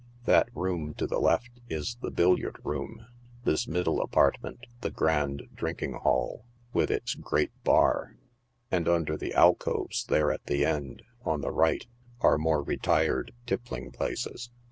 [0.25, 3.05] That room to the left is the billiard room;
[3.43, 6.43] this middle apart ment the grand drinking hall,
[6.73, 8.15] with its great bar;
[8.71, 11.85] and under the alcoves there at the end, on the right,
[12.19, 14.49] are more retired tippling places.